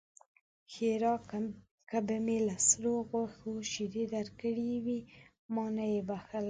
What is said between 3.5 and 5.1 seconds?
شيدې درکړې وي؛